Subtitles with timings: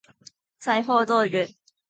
[0.57, 1.47] 裁縫道具